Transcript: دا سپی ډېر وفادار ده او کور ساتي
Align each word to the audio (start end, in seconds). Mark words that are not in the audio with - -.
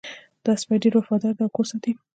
دا 0.45 0.53
سپی 0.61 0.75
ډېر 0.83 0.93
وفادار 0.95 1.33
ده 1.37 1.41
او 1.45 1.53
کور 1.55 1.65
ساتي 1.71 1.91